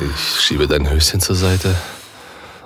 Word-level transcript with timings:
Ich 0.00 0.40
schiebe 0.40 0.68
dein 0.68 0.88
Höschen 0.88 1.20
zur 1.20 1.34
Seite 1.34 1.74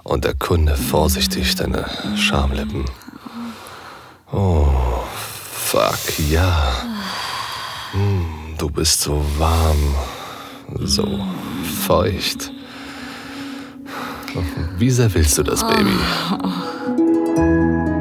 und 0.03 0.27
erkunde 0.27 0.77
vorsichtig 0.77 1.55
deine 1.55 1.87
Schamlippen. 2.15 2.85
Oh, 4.31 4.69
fuck, 5.51 6.19
ja. 6.31 6.73
Hm, 7.93 8.27
du 8.59 8.69
bist 8.69 9.01
so 9.01 9.25
warm, 9.39 9.95
so 10.81 11.21
feucht. 11.87 12.51
Wie 14.77 14.91
sehr 14.91 15.13
willst 15.15 15.39
du 15.39 15.43
das, 15.43 15.67
Baby? 15.67 15.97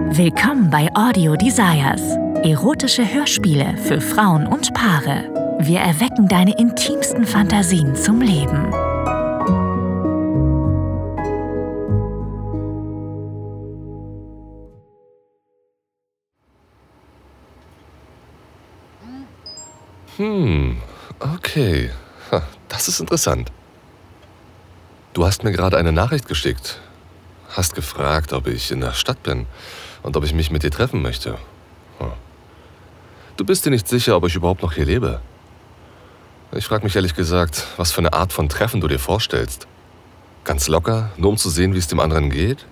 Willkommen 0.09 0.70
bei 0.70 0.89
Audio 0.93 1.38
Desires. 1.38 2.02
Erotische 2.43 3.05
Hörspiele 3.13 3.77
für 3.77 4.02
Frauen 4.02 4.45
und 4.48 4.73
Paare. 4.73 5.57
Wir 5.59 5.79
erwecken 5.79 6.27
deine 6.27 6.57
intimsten 6.57 7.25
Fantasien 7.25 7.95
zum 7.95 8.20
Leben. 8.20 8.91
Okay. 21.35 21.91
Das 22.70 22.88
ist 22.88 22.99
interessant. 22.99 23.52
Du 25.13 25.25
hast 25.25 25.43
mir 25.43 25.52
gerade 25.52 25.77
eine 25.77 25.91
Nachricht 25.91 26.27
geschickt. 26.27 26.79
Hast 27.49 27.75
gefragt, 27.75 28.31
ob 28.31 28.48
ich 28.48 28.71
in 28.71 28.79
der 28.79 28.93
Stadt 28.93 29.21
bin 29.23 29.45
und 30.03 30.15
ob 30.15 30.23
ich 30.23 30.34
mich 30.34 30.52
mit 30.52 30.63
dir 30.63 30.71
treffen 30.71 31.02
möchte. 31.02 31.38
Du 33.38 33.45
bist 33.45 33.65
dir 33.65 33.71
nicht 33.71 33.88
sicher, 33.88 34.15
ob 34.15 34.26
ich 34.26 34.35
überhaupt 34.35 34.62
noch 34.62 34.73
hier 34.73 34.85
lebe. 34.85 35.20
Ich 36.53 36.65
frage 36.65 36.84
mich 36.84 36.95
ehrlich 36.95 37.15
gesagt, 37.15 37.67
was 37.77 37.91
für 37.91 37.99
eine 37.99 38.13
Art 38.13 38.34
von 38.34 38.49
Treffen 38.49 38.81
du 38.81 38.88
dir 38.88 38.99
vorstellst. 38.99 39.67
Ganz 40.43 40.67
locker, 40.67 41.12
nur 41.17 41.31
um 41.31 41.38
zu 41.38 41.49
sehen, 41.49 41.73
wie 41.73 41.77
es 41.77 41.88
dem 41.88 41.99
anderen 41.99 42.29
geht? 42.29 42.65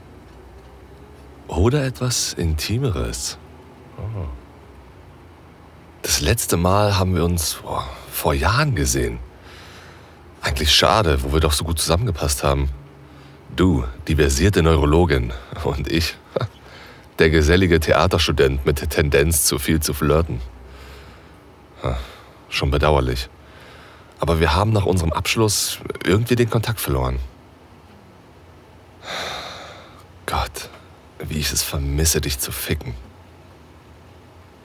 Oder 1.48 1.86
etwas 1.86 2.34
Intimeres? 2.34 3.38
Oh. 3.98 4.28
Das 6.02 6.22
letzte 6.22 6.58
Mal 6.58 6.98
haben 6.98 7.16
wir 7.16 7.24
uns 7.24 7.60
oh, 7.66 7.82
vor 8.12 8.34
Jahren 8.34 8.76
gesehen. 8.76 9.20
Eigentlich 10.42 10.74
schade, 10.74 11.24
wo 11.24 11.34
wir 11.34 11.40
doch 11.40 11.54
so 11.54 11.64
gut 11.64 11.80
zusammengepasst 11.80 12.44
haben. 12.44 12.70
Du, 13.56 13.84
die 14.08 14.16
versierte 14.16 14.64
Neurologin, 14.64 15.34
und 15.64 15.92
ich, 15.92 16.16
der 17.20 17.30
gesellige 17.30 17.80
Theaterstudent 17.80 18.66
mit 18.66 18.82
der 18.82 18.90
Tendenz, 18.90 19.46
zu 19.46 19.60
viel 19.60 19.82
zu 19.82 19.94
flirten. 19.94 20.42
Schon 22.50 22.72
bedauerlich. 22.72 23.30
Aber 24.20 24.40
wir 24.40 24.54
haben 24.54 24.72
nach 24.72 24.86
unserem 24.86 25.14
Abschluss 25.14 25.80
irgendwie 26.06 26.36
den 26.36 26.50
Kontakt 26.50 26.80
verloren. 26.80 27.20
Gott, 30.26 30.70
wie 31.20 31.40
ich 31.40 31.52
es 31.52 31.64
vermisse, 31.64 32.22
dich 32.22 32.40
zu 32.40 32.52
ficken. 32.52 32.94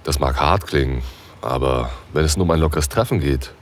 Das 0.02 0.18
mag 0.18 0.38
hart 0.38 0.66
klingen, 0.66 1.02
aber 1.44 1.90
wenn 2.12 2.24
es 2.24 2.36
nur 2.36 2.44
um 2.44 2.50
ein 2.50 2.60
lockeres 2.60 2.88
Treffen 2.88 3.20
geht, 3.20 3.52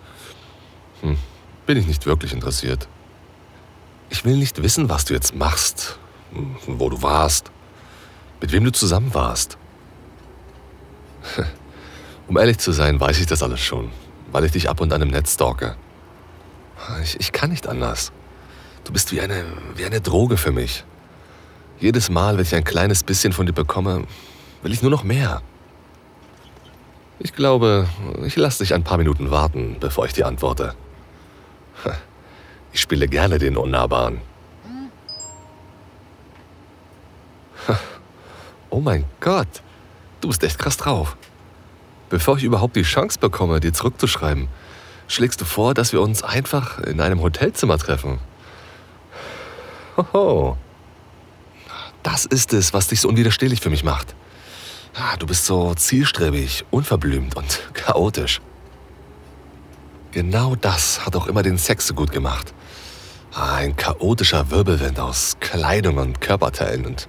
hm, 1.00 1.19
bin 1.66 1.77
ich 1.77 1.86
nicht 1.86 2.06
wirklich 2.06 2.33
interessiert. 2.33 2.88
Ich 4.08 4.25
will 4.25 4.36
nicht 4.36 4.62
wissen, 4.62 4.88
was 4.88 5.05
du 5.05 5.14
jetzt 5.14 5.34
machst, 5.34 5.98
hm, 6.33 6.56
wo 6.66 6.88
du 6.88 7.03
warst, 7.03 7.50
mit 8.41 8.53
wem 8.53 8.64
du 8.64 8.72
zusammen 8.72 9.12
warst. 9.14 9.58
Um 12.28 12.38
ehrlich 12.38 12.58
zu 12.58 12.72
sein, 12.72 12.98
weiß 12.98 13.19
ich 13.19 13.27
das 13.27 13.42
alles 13.42 13.60
schon, 13.60 13.91
weil 14.30 14.44
ich 14.44 14.53
dich 14.53 14.70
ab 14.70 14.80
und 14.80 14.92
an 14.92 15.03
im 15.03 15.08
Netz 15.08 15.34
stalke. 15.34 15.77
Ich, 17.03 17.19
ich 17.20 17.33
kann 17.33 17.50
nicht 17.50 17.66
anders. 17.66 18.12
Du 18.84 18.92
bist 18.92 19.12
wie 19.12 19.20
eine, 19.20 19.44
wie 19.75 19.84
eine 19.84 20.00
Droge 20.00 20.36
für 20.36 20.53
mich. 20.53 20.84
Jedes 21.78 22.08
Mal, 22.08 22.36
wenn 22.36 22.44
ich 22.44 22.55
ein 22.55 22.64
kleines 22.64 23.03
bisschen 23.03 23.33
von 23.33 23.44
dir 23.44 23.53
bekomme, 23.53 24.05
will 24.62 24.72
ich 24.72 24.80
nur 24.83 24.91
noch 24.91 25.05
mehr. 25.05 25.43
Ich 27.25 27.33
glaube, 27.34 27.87
ich 28.25 28.34
lasse 28.34 28.65
dich 28.65 28.75
ein 28.75 28.83
paar 28.83 28.99
Minuten 28.99 29.31
warten, 29.31 29.77
bevor 29.78 30.06
ich 30.06 30.12
dir 30.12 30.27
antworte. 30.27 30.75
Ich 32.72 32.81
spiele 32.81 33.06
gerne 33.06 33.38
den 33.38 33.56
Unnahbaren. 33.56 34.21
Oh 38.71 38.81
mein 38.81 39.05
Gott, 39.21 39.62
du 40.21 40.28
bist 40.28 40.43
echt 40.43 40.59
krass 40.59 40.77
drauf. 40.78 41.16
Bevor 42.11 42.38
ich 42.38 42.43
überhaupt 42.43 42.75
die 42.75 42.82
Chance 42.82 43.21
bekomme, 43.21 43.61
dir 43.61 43.72
zurückzuschreiben, 43.72 44.49
schlägst 45.06 45.41
du 45.41 45.44
vor, 45.44 45.75
dass 45.75 45.93
wir 45.93 46.00
uns 46.00 46.25
einfach 46.25 46.81
in 46.81 47.00
einem 47.00 47.22
Hotelzimmer 47.22 47.78
treffen. 47.78 48.19
Hoho. 49.97 50.56
Das 52.03 52.25
ist 52.25 52.53
es, 52.53 52.72
was 52.72 52.88
dich 52.88 53.00
so 53.00 53.09
unwiderstehlich 53.09 53.61
für 53.61 53.71
mich 53.71 53.84
macht. 53.84 54.16
Ah, 54.94 55.16
du 55.16 55.26
bist 55.26 55.47
so 55.47 55.75
zielstrebig, 55.75 56.66
unverblümt 56.70 57.34
und 57.34 57.60
chaotisch. 57.72 58.42
Genau 60.10 60.54
das 60.54 61.06
hat 61.06 61.16
auch 61.16 61.26
immer 61.28 61.42
den 61.42 61.56
Sex 61.56 61.86
so 61.86 61.94
gut 61.94 62.12
gemacht. 62.12 62.53
Ah, 63.32 63.54
ein 63.54 63.75
chaotischer 63.75 64.50
Wirbelwind 64.50 65.00
aus 65.00 65.38
Kleidung 65.41 65.97
und 65.97 66.20
Körperteilen 66.20 66.84
und 66.84 67.08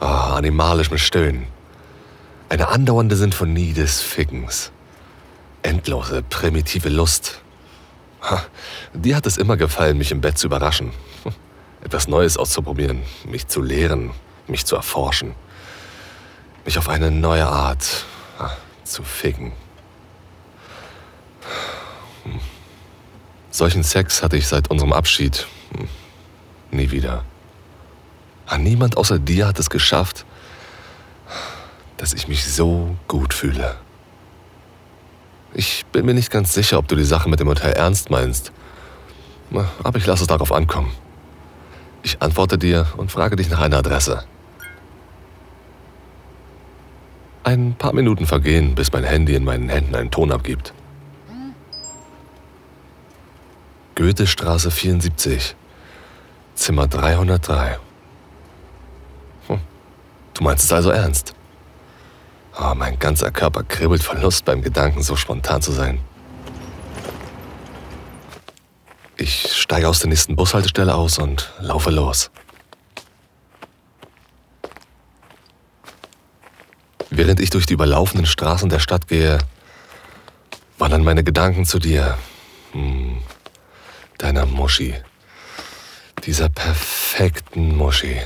oh, 0.00 0.04
animalischem 0.04 0.96
Stöhnen. 0.96 1.48
Eine 2.48 2.68
andauernde 2.68 3.16
Sinfonie 3.16 3.72
des 3.72 4.00
Fickens. 4.00 4.70
Endlose, 5.62 6.22
primitive 6.22 6.90
Lust. 6.90 7.40
Dir 8.92 9.16
hat 9.16 9.26
es 9.26 9.36
immer 9.36 9.56
gefallen, 9.56 9.98
mich 9.98 10.12
im 10.12 10.20
Bett 10.20 10.38
zu 10.38 10.46
überraschen. 10.46 10.92
Etwas 11.82 12.06
Neues 12.06 12.36
auszuprobieren, 12.36 13.02
mich 13.26 13.48
zu 13.48 13.60
lehren, 13.60 14.12
mich 14.46 14.64
zu 14.64 14.76
erforschen 14.76 15.34
mich 16.64 16.78
auf 16.78 16.88
eine 16.88 17.10
neue 17.10 17.46
Art 17.46 18.04
ah, 18.38 18.50
zu 18.84 19.02
ficken. 19.02 19.52
Hm. 22.24 22.40
Solchen 23.50 23.82
Sex 23.82 24.22
hatte 24.22 24.36
ich 24.36 24.46
seit 24.46 24.70
unserem 24.70 24.92
Abschied 24.92 25.46
hm, 25.76 25.88
nie 26.70 26.90
wieder. 26.90 27.24
An 28.46 28.62
niemand 28.62 28.96
außer 28.96 29.18
dir 29.18 29.46
hat 29.46 29.58
es 29.58 29.70
geschafft, 29.70 30.24
dass 31.96 32.12
ich 32.12 32.28
mich 32.28 32.44
so 32.44 32.96
gut 33.08 33.32
fühle. 33.32 33.76
Ich 35.54 35.86
bin 35.92 36.04
mir 36.04 36.14
nicht 36.14 36.30
ganz 36.30 36.52
sicher, 36.52 36.78
ob 36.78 36.88
du 36.88 36.96
die 36.96 37.04
Sache 37.04 37.28
mit 37.28 37.40
dem 37.40 37.48
Hotel 37.48 37.72
ernst 37.72 38.10
meinst. 38.10 38.52
Aber 39.82 39.98
ich 39.98 40.06
lasse 40.06 40.22
es 40.22 40.26
darauf 40.26 40.50
ankommen. 40.50 40.92
Ich 42.02 42.20
antworte 42.20 42.58
dir 42.58 42.88
und 42.96 43.12
frage 43.12 43.36
dich 43.36 43.48
nach 43.48 43.60
einer 43.60 43.78
Adresse. 43.78 44.24
Ein 47.44 47.74
paar 47.76 47.92
Minuten 47.92 48.26
vergehen, 48.26 48.74
bis 48.74 48.90
mein 48.90 49.04
Handy 49.04 49.34
in 49.34 49.44
meinen 49.44 49.68
Händen 49.68 49.94
einen 49.94 50.10
Ton 50.10 50.32
abgibt. 50.32 50.72
Goethestraße 53.96 54.70
74, 54.70 55.54
Zimmer 56.54 56.88
303. 56.88 57.78
Hm. 59.48 59.60
Du 60.32 60.42
meinst 60.42 60.64
es 60.64 60.72
also 60.72 60.88
ernst? 60.88 61.34
Oh, 62.58 62.72
mein 62.74 62.98
ganzer 62.98 63.30
Körper 63.30 63.62
kribbelt 63.62 64.02
vor 64.02 64.16
Lust 64.16 64.46
beim 64.46 64.62
Gedanken, 64.62 65.02
so 65.02 65.14
spontan 65.14 65.60
zu 65.60 65.72
sein. 65.72 66.00
Ich 69.18 69.52
steige 69.52 69.88
aus 69.88 70.00
der 70.00 70.08
nächsten 70.08 70.34
Bushaltestelle 70.34 70.94
aus 70.94 71.18
und 71.18 71.52
laufe 71.60 71.90
los. 71.90 72.30
Während 77.16 77.38
ich 77.38 77.50
durch 77.50 77.64
die 77.64 77.74
überlaufenden 77.74 78.26
Straßen 78.26 78.68
der 78.68 78.80
Stadt 78.80 79.06
gehe, 79.06 79.38
wandern 80.78 81.04
meine 81.04 81.22
Gedanken 81.22 81.64
zu 81.64 81.78
dir. 81.78 82.18
Hm, 82.72 83.18
deiner 84.18 84.46
Muschi. 84.46 84.94
Dieser 86.26 86.48
perfekten 86.48 87.76
Muschi. 87.76 88.20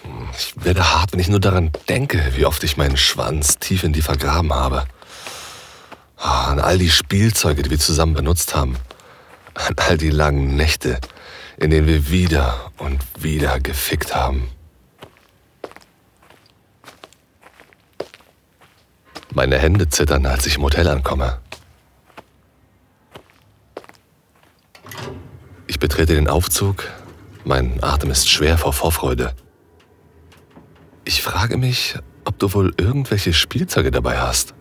Hm, 0.00 0.28
ich 0.38 0.54
werde 0.64 0.94
hart, 0.94 1.12
wenn 1.12 1.20
ich 1.20 1.28
nur 1.28 1.38
daran 1.38 1.70
denke, 1.86 2.32
wie 2.34 2.46
oft 2.46 2.64
ich 2.64 2.78
meinen 2.78 2.96
Schwanz 2.96 3.58
tief 3.58 3.84
in 3.84 3.92
die 3.92 4.00
vergraben 4.00 4.54
habe. 4.54 4.86
Ah, 6.16 6.46
an 6.46 6.60
all 6.60 6.78
die 6.78 6.90
Spielzeuge, 6.90 7.62
die 7.62 7.68
wir 7.68 7.78
zusammen 7.78 8.14
benutzt 8.14 8.54
haben. 8.54 8.78
An 9.52 9.74
all 9.76 9.98
die 9.98 10.08
langen 10.08 10.56
Nächte, 10.56 10.98
in 11.58 11.68
denen 11.68 11.86
wir 11.86 12.08
wieder 12.08 12.72
und 12.78 13.02
wieder 13.22 13.60
gefickt 13.60 14.14
haben. 14.14 14.50
Meine 19.34 19.58
Hände 19.58 19.88
zittern, 19.88 20.26
als 20.26 20.46
ich 20.46 20.56
im 20.56 20.62
Hotel 20.62 20.86
ankomme. 20.88 21.38
Ich 25.66 25.78
betrete 25.78 26.14
den 26.14 26.28
Aufzug. 26.28 26.84
Mein 27.44 27.82
Atem 27.82 28.10
ist 28.10 28.28
schwer 28.28 28.58
vor 28.58 28.74
Vorfreude. 28.74 29.34
Ich 31.04 31.22
frage 31.22 31.56
mich, 31.56 31.96
ob 32.26 32.38
du 32.38 32.52
wohl 32.52 32.74
irgendwelche 32.76 33.32
Spielzeuge 33.32 33.90
dabei 33.90 34.18
hast. 34.18 34.54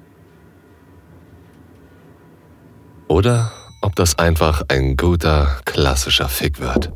Oder 3.09 3.51
ob 3.81 3.95
das 3.97 4.17
einfach 4.17 4.63
ein 4.69 4.95
guter, 4.95 5.59
klassischer 5.65 6.29
Fick 6.29 6.61
wird. 6.61 6.93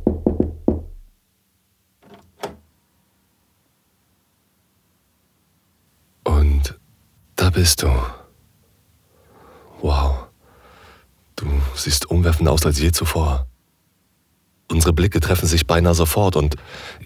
Und 6.24 6.80
da 7.36 7.52
bist 7.66 7.82
du. 7.82 7.90
Wow. 9.82 10.28
Du 11.36 11.48
siehst 11.74 12.12
umwerfender 12.12 12.52
aus 12.52 12.64
als 12.64 12.80
je 12.80 12.92
zuvor. 12.92 13.48
Unsere 14.70 14.94
Blicke 14.94 15.20
treffen 15.20 15.48
sich 15.48 15.66
beinahe 15.66 15.96
sofort 15.96 16.36
und 16.36 16.58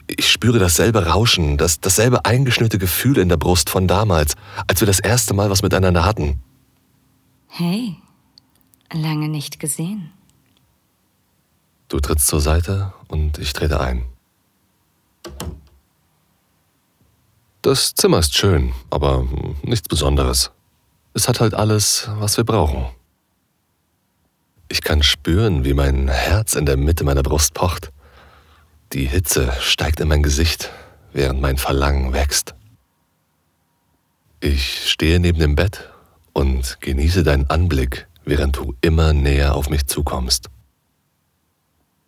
ich 0.07 0.29
spüre 0.29 0.59
dasselbe 0.59 1.05
Rauschen, 1.05 1.55
das, 1.55 1.79
dasselbe 1.79 2.25
eingeschnürte 2.25 2.77
Gefühl 2.77 3.19
in 3.19 3.29
der 3.29 3.37
Brust 3.37 3.69
von 3.69 3.87
damals, 3.87 4.35
als 4.67 4.81
wir 4.81 4.85
das 4.85 4.99
erste 4.99 5.33
Mal 5.33 5.49
was 5.49 5.61
miteinander 5.61 6.03
hatten. 6.03 6.43
Hey, 7.47 7.95
lange 8.91 9.29
nicht 9.29 9.61
gesehen. 9.61 10.11
Du 11.87 12.01
trittst 12.01 12.27
zur 12.27 12.41
Seite 12.41 12.93
und 13.07 13.37
ich 13.37 13.53
trete 13.53 13.79
ein. 13.79 14.03
Das 17.61 17.93
Zimmer 17.93 18.19
ist 18.19 18.37
schön, 18.37 18.73
aber 18.89 19.27
nichts 19.63 19.89
Besonderes. 19.89 20.51
Es 21.13 21.27
hat 21.27 21.41
halt 21.41 21.53
alles, 21.53 22.09
was 22.15 22.37
wir 22.37 22.45
brauchen. 22.45 22.85
Ich 24.69 24.81
kann 24.81 25.03
spüren, 25.03 25.65
wie 25.65 25.73
mein 25.73 26.07
Herz 26.07 26.53
in 26.53 26.65
der 26.65 26.77
Mitte 26.77 27.03
meiner 27.03 27.21
Brust 27.21 27.53
pocht. 27.53 27.91
Die 28.93 29.05
Hitze 29.05 29.51
steigt 29.59 29.99
in 29.99 30.07
mein 30.07 30.23
Gesicht, 30.23 30.71
während 31.11 31.41
mein 31.41 31.57
Verlangen 31.57 32.13
wächst. 32.13 32.55
Ich 34.39 34.89
stehe 34.89 35.19
neben 35.19 35.39
dem 35.39 35.55
Bett 35.55 35.89
und 36.31 36.79
genieße 36.79 37.23
deinen 37.23 37.49
Anblick, 37.49 38.07
während 38.23 38.55
du 38.55 38.73
immer 38.79 39.11
näher 39.11 39.55
auf 39.55 39.69
mich 39.69 39.85
zukommst. 39.85 40.47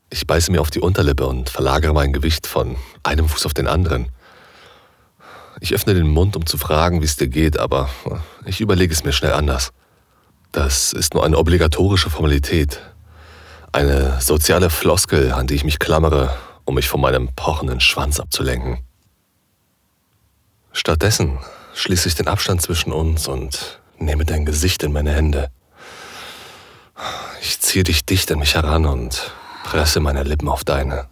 Ich 0.09 0.25
beiße 0.27 0.49
mir 0.49 0.61
auf 0.61 0.71
die 0.71 0.79
Unterlippe 0.79 1.27
und 1.27 1.49
verlagere 1.49 1.93
mein 1.93 2.13
Gewicht 2.13 2.47
von 2.47 2.77
einem 3.03 3.27
Fuß 3.27 3.45
auf 3.45 3.53
den 3.53 3.67
anderen. 3.67 4.07
Ich 5.63 5.75
öffne 5.75 5.93
den 5.93 6.09
Mund, 6.09 6.35
um 6.35 6.47
zu 6.47 6.57
fragen, 6.57 7.01
wie 7.01 7.05
es 7.05 7.17
dir 7.17 7.27
geht, 7.27 7.59
aber 7.59 7.87
ich 8.45 8.61
überlege 8.61 8.91
es 8.91 9.03
mir 9.03 9.13
schnell 9.13 9.33
anders. 9.33 9.71
Das 10.51 10.91
ist 10.91 11.13
nur 11.13 11.23
eine 11.23 11.37
obligatorische 11.37 12.09
Formalität. 12.09 12.81
Eine 13.71 14.19
soziale 14.19 14.71
Floskel, 14.71 15.31
an 15.31 15.45
die 15.45 15.53
ich 15.53 15.63
mich 15.63 15.77
klammere, 15.77 16.35
um 16.65 16.73
mich 16.73 16.89
von 16.89 16.99
meinem 16.99 17.29
pochenden 17.35 17.79
Schwanz 17.79 18.19
abzulenken. 18.19 18.79
Stattdessen 20.71 21.37
schließe 21.75 22.07
ich 22.07 22.15
den 22.15 22.27
Abstand 22.27 22.63
zwischen 22.63 22.91
uns 22.91 23.27
und 23.27 23.79
nehme 23.99 24.25
dein 24.25 24.47
Gesicht 24.47 24.81
in 24.81 24.91
meine 24.91 25.11
Hände. 25.11 25.51
Ich 27.39 27.59
ziehe 27.59 27.83
dich 27.83 28.03
dicht 28.03 28.31
an 28.31 28.39
mich 28.39 28.55
heran 28.55 28.87
und 28.87 29.31
presse 29.63 29.99
meine 29.99 30.23
Lippen 30.23 30.49
auf 30.49 30.63
deine. 30.63 31.10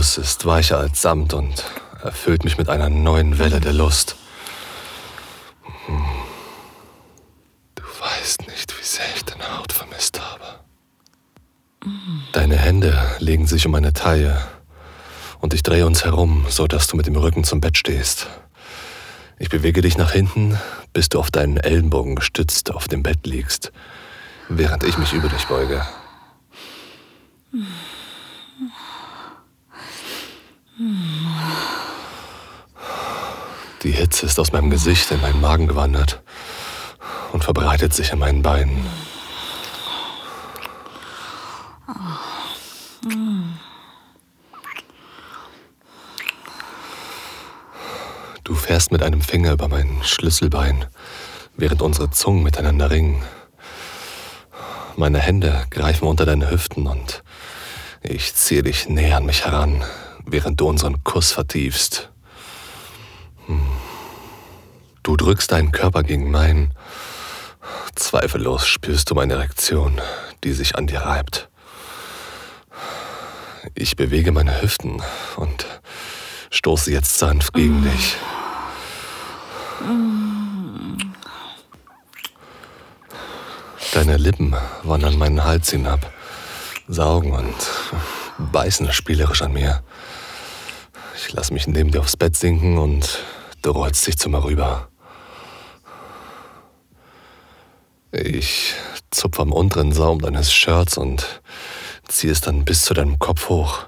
Kuss 0.00 0.16
ist 0.16 0.46
weicher 0.46 0.78
als 0.78 1.02
Samt 1.02 1.34
und 1.34 1.62
erfüllt 2.02 2.42
mich 2.42 2.56
mit 2.56 2.70
einer 2.70 2.88
neuen 2.88 3.38
Welle 3.38 3.60
der 3.60 3.74
Lust. 3.74 4.16
Du 7.74 7.82
weißt 7.82 8.48
nicht, 8.48 8.74
wie 8.78 8.82
sehr 8.82 9.04
ich 9.14 9.26
deine 9.26 9.58
Haut 9.58 9.74
vermisst 9.74 10.18
habe. 10.18 10.60
Deine 12.32 12.56
Hände 12.56 12.98
legen 13.18 13.46
sich 13.46 13.66
um 13.66 13.72
meine 13.72 13.92
Taille 13.92 14.40
und 15.40 15.52
ich 15.52 15.62
drehe 15.62 15.84
uns 15.84 16.02
herum, 16.02 16.46
so 16.48 16.66
dass 16.66 16.86
du 16.86 16.96
mit 16.96 17.06
dem 17.06 17.16
Rücken 17.16 17.44
zum 17.44 17.60
Bett 17.60 17.76
stehst. 17.76 18.26
Ich 19.38 19.50
bewege 19.50 19.82
dich 19.82 19.98
nach 19.98 20.12
hinten, 20.12 20.58
bis 20.94 21.10
du 21.10 21.18
auf 21.18 21.30
deinen 21.30 21.58
Ellenbogen 21.58 22.14
gestützt 22.14 22.70
auf 22.70 22.88
dem 22.88 23.02
Bett 23.02 23.26
liegst, 23.26 23.70
während 24.48 24.82
ich 24.82 24.96
mich 24.96 25.12
über 25.12 25.28
dich 25.28 25.44
beuge. 25.44 25.84
Die 33.90 33.96
Hitze 33.96 34.24
ist 34.24 34.38
aus 34.38 34.52
meinem 34.52 34.70
Gesicht 34.70 35.10
in 35.10 35.20
meinen 35.20 35.40
Magen 35.40 35.66
gewandert 35.66 36.22
und 37.32 37.42
verbreitet 37.42 37.92
sich 37.92 38.12
in 38.12 38.20
meinen 38.20 38.40
Beinen. 38.40 38.86
Du 48.44 48.54
fährst 48.54 48.92
mit 48.92 49.02
einem 49.02 49.22
Finger 49.22 49.54
über 49.54 49.66
mein 49.66 49.98
Schlüsselbein, 50.04 50.86
während 51.56 51.82
unsere 51.82 52.12
Zungen 52.12 52.44
miteinander 52.44 52.92
ringen. 52.92 53.24
Meine 54.94 55.18
Hände 55.18 55.66
greifen 55.70 56.06
unter 56.06 56.26
deine 56.26 56.48
Hüften 56.48 56.86
und 56.86 57.24
ich 58.02 58.36
ziehe 58.36 58.62
dich 58.62 58.88
näher 58.88 59.16
an 59.16 59.26
mich 59.26 59.46
heran, 59.46 59.82
während 60.24 60.60
du 60.60 60.68
unseren 60.68 61.02
Kuss 61.02 61.32
vertiefst. 61.32 62.09
Du 65.02 65.16
drückst 65.16 65.50
deinen 65.52 65.72
Körper 65.72 66.02
gegen 66.02 66.30
meinen. 66.30 66.74
Zweifellos 67.94 68.66
spürst 68.66 69.10
du 69.10 69.14
meine 69.14 69.34
Erektion, 69.34 70.00
die 70.44 70.52
sich 70.52 70.76
an 70.76 70.86
dir 70.86 71.00
reibt. 71.00 71.48
Ich 73.74 73.96
bewege 73.96 74.32
meine 74.32 74.62
Hüften 74.62 75.02
und 75.36 75.66
stoße 76.50 76.92
jetzt 76.92 77.18
sanft 77.18 77.52
gegen 77.54 77.82
dich. 77.82 78.16
Deine 83.92 84.16
Lippen 84.16 84.54
wandern 84.82 85.18
meinen 85.18 85.44
Hals 85.44 85.70
hinab, 85.70 86.12
saugen 86.88 87.32
und 87.32 87.54
beißen 88.38 88.92
spielerisch 88.92 89.42
an 89.42 89.52
mir. 89.52 89.82
Ich 91.16 91.32
lasse 91.32 91.52
mich 91.52 91.66
neben 91.66 91.90
dir 91.90 92.00
aufs 92.00 92.16
Bett 92.16 92.36
sinken 92.36 92.78
und 92.78 93.18
du 93.62 93.70
rollst 93.70 94.06
dich 94.06 94.18
zu 94.18 94.28
mir 94.28 94.44
rüber. 94.44 94.88
Ich 98.12 98.74
zupfe 99.10 99.42
am 99.42 99.52
unteren 99.52 99.92
Saum 99.92 100.20
deines 100.20 100.52
Shirts 100.52 100.98
und 100.98 101.40
ziehe 102.08 102.32
es 102.32 102.40
dann 102.40 102.64
bis 102.64 102.84
zu 102.84 102.94
deinem 102.94 103.18
Kopf 103.18 103.48
hoch. 103.48 103.84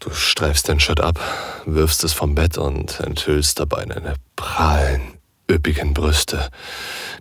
Du 0.00 0.10
streifst 0.10 0.68
dein 0.68 0.80
Shirt 0.80 1.00
ab, 1.00 1.20
wirfst 1.64 2.02
es 2.02 2.12
vom 2.12 2.34
Bett 2.34 2.58
und 2.58 2.98
enthüllst 2.98 3.60
dabei 3.60 3.84
deine 3.84 4.14
prallen, 4.34 5.18
üppigen 5.48 5.94
Brüste, 5.94 6.50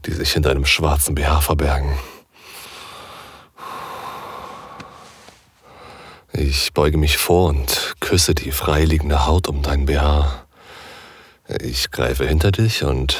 die 0.05 0.11
sich 0.13 0.33
hinter 0.33 0.49
einem 0.49 0.65
schwarzen 0.65 1.13
BH 1.13 1.41
verbergen. 1.41 1.95
Ich 6.33 6.73
beuge 6.73 6.97
mich 6.97 7.17
vor 7.17 7.49
und 7.49 7.95
küsse 7.99 8.33
die 8.33 8.51
freiliegende 8.51 9.27
Haut 9.27 9.47
um 9.47 9.61
dein 9.61 9.85
BH. 9.85 10.40
Ich 11.59 11.91
greife 11.91 12.25
hinter 12.25 12.51
dich 12.51 12.83
und 12.83 13.17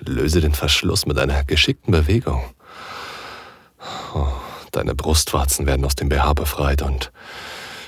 löse 0.00 0.40
den 0.40 0.52
Verschluss 0.52 1.06
mit 1.06 1.18
einer 1.18 1.44
geschickten 1.44 1.92
Bewegung. 1.92 2.44
Deine 4.72 4.94
Brustwarzen 4.94 5.66
werden 5.66 5.84
aus 5.84 5.94
dem 5.94 6.08
BH 6.08 6.34
befreit 6.34 6.82
und 6.82 7.12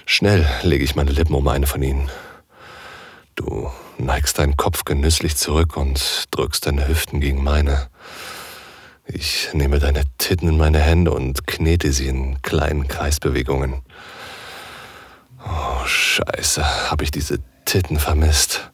schnell 0.06 0.46
lege 0.62 0.84
ich 0.84 0.96
meine 0.96 1.10
Lippen 1.10 1.34
um 1.34 1.48
eine 1.48 1.66
von 1.66 1.82
ihnen. 1.82 2.10
Du 3.34 3.70
neigst 3.98 4.38
deinen 4.38 4.56
Kopf 4.56 4.84
genüsslich 4.84 5.36
zurück 5.36 5.76
und 5.76 6.26
drückst 6.30 6.66
deine 6.66 6.88
Hüften 6.88 7.20
gegen 7.20 7.42
meine. 7.42 7.88
Ich 9.06 9.48
nehme 9.52 9.80
deine 9.80 10.04
Titten 10.18 10.48
in 10.48 10.56
meine 10.56 10.80
Hände 10.80 11.10
und 11.10 11.46
knete 11.46 11.92
sie 11.92 12.06
in 12.06 12.40
kleinen 12.42 12.88
Kreisbewegungen. 12.88 13.82
Oh, 15.44 15.84
scheiße, 15.84 16.90
habe 16.90 17.04
ich 17.04 17.10
diese 17.10 17.38
Titten 17.64 17.98
vermisst. 17.98 18.70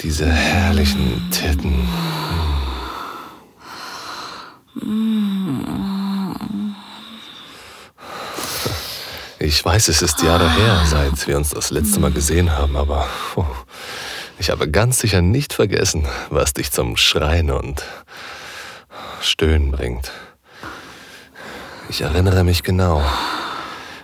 Diese 0.00 0.26
herrlichen 0.26 1.28
Titten. 1.30 1.88
Ich 9.40 9.64
weiß, 9.64 9.88
es 9.88 10.02
ist 10.02 10.22
Jahre 10.22 10.48
her, 10.50 10.82
seit 10.86 11.26
wir 11.26 11.36
uns 11.36 11.50
das 11.50 11.70
letzte 11.70 11.98
Mal 11.98 12.12
gesehen 12.12 12.52
haben, 12.52 12.76
aber 12.76 13.08
ich 14.38 14.50
habe 14.50 14.70
ganz 14.70 15.00
sicher 15.00 15.20
nicht 15.20 15.52
vergessen, 15.52 16.06
was 16.30 16.52
dich 16.52 16.70
zum 16.70 16.96
Schreien 16.96 17.50
und 17.50 17.82
Stöhnen 19.20 19.72
bringt. 19.72 20.12
Ich 21.88 22.02
erinnere 22.02 22.44
mich 22.44 22.62
genau. 22.62 23.04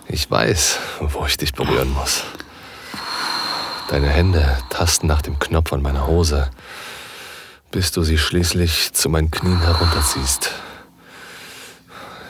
Ich 0.07 0.29
weiß, 0.29 0.77
wo 0.99 1.25
ich 1.25 1.37
dich 1.37 1.53
berühren 1.53 1.93
muss. 1.93 2.23
Deine 3.87 4.09
Hände 4.09 4.57
tasten 4.69 5.05
nach 5.05 5.21
dem 5.21 5.37
Knopf 5.37 5.71
an 5.71 5.81
meiner 5.81 6.07
Hose, 6.07 6.49
bis 7.71 7.91
du 7.91 8.01
sie 8.01 8.17
schließlich 8.17 8.93
zu 8.93 9.09
meinen 9.09 9.29
Knien 9.29 9.61
herunterziehst. 9.61 10.51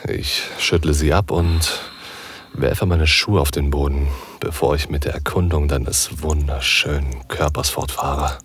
Ich 0.08 0.42
schüttle 0.58 0.92
sie 0.92 1.14
ab 1.14 1.30
und 1.30 1.80
werfe 2.52 2.84
meine 2.84 3.06
Schuhe 3.06 3.40
auf 3.40 3.50
den 3.50 3.70
Boden, 3.70 4.08
bevor 4.40 4.74
ich 4.74 4.90
mit 4.90 5.04
der 5.04 5.14
Erkundung 5.14 5.66
deines 5.66 6.22
wunderschönen 6.22 7.26
Körpers 7.28 7.70
fortfahre. 7.70 8.38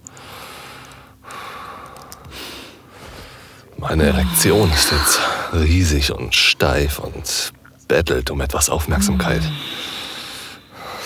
Meine 3.78 4.04
Erektion 4.04 4.72
ist 4.72 4.92
jetzt 4.92 5.20
riesig 5.54 6.14
und 6.14 6.34
steif 6.34 7.00
und 7.00 7.52
bettelt 7.88 8.32
um 8.32 8.40
etwas 8.40 8.70
Aufmerksamkeit. 8.70 9.42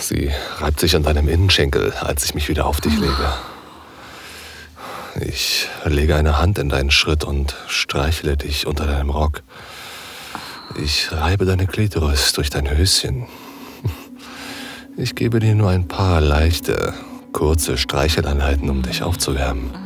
Sie 0.08 0.30
reibt 0.60 0.78
sich 0.78 0.94
an 0.94 1.02
deinem 1.02 1.26
Innenschenkel, 1.26 1.92
als 2.00 2.24
ich 2.24 2.36
mich 2.36 2.48
wieder 2.48 2.66
auf 2.66 2.80
dich 2.80 2.96
lege. 2.96 3.32
Ich 5.20 5.68
lege 5.84 6.14
eine 6.14 6.38
Hand 6.38 6.60
in 6.60 6.68
deinen 6.68 6.92
Schritt 6.92 7.24
und 7.24 7.56
streichle 7.66 8.36
dich 8.36 8.68
unter 8.68 8.86
deinem 8.86 9.10
Rock. 9.10 9.42
Ich 10.80 11.10
reibe 11.10 11.44
deine 11.44 11.66
Klitoris 11.66 12.32
durch 12.34 12.50
dein 12.50 12.70
Höschen. 12.70 13.26
Ich 14.96 15.16
gebe 15.16 15.40
dir 15.40 15.56
nur 15.56 15.70
ein 15.70 15.88
paar 15.88 16.20
leichte, 16.20 16.94
kurze 17.32 17.76
Streicheleinheiten, 17.76 18.70
um 18.70 18.82
dich 18.82 19.02
aufzuwärmen. 19.02 19.85